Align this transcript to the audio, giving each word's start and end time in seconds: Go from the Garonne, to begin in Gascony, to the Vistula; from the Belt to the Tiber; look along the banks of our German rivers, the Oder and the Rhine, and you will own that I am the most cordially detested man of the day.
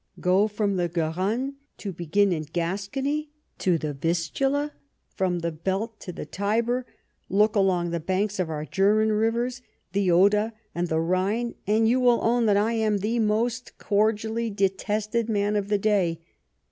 Go 0.19 0.47
from 0.47 0.77
the 0.77 0.89
Garonne, 0.89 1.57
to 1.77 1.91
begin 1.93 2.31
in 2.33 2.41
Gascony, 2.51 3.29
to 3.59 3.77
the 3.77 3.93
Vistula; 3.93 4.71
from 5.13 5.41
the 5.41 5.51
Belt 5.51 5.99
to 5.99 6.11
the 6.11 6.25
Tiber; 6.25 6.87
look 7.29 7.55
along 7.55 7.91
the 7.91 7.99
banks 7.99 8.39
of 8.39 8.49
our 8.49 8.65
German 8.65 9.11
rivers, 9.11 9.61
the 9.91 10.09
Oder 10.09 10.53
and 10.73 10.87
the 10.87 10.99
Rhine, 10.99 11.53
and 11.67 11.87
you 11.87 11.99
will 11.99 12.19
own 12.23 12.47
that 12.47 12.57
I 12.57 12.71
am 12.73 12.97
the 12.97 13.19
most 13.19 13.77
cordially 13.77 14.49
detested 14.49 15.29
man 15.29 15.55
of 15.55 15.67
the 15.67 15.77
day. 15.77 16.19